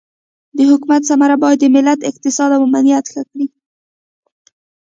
[0.57, 3.45] د حکومت ثمر باید د ملت اقتصاد او امنیت ښه کړي.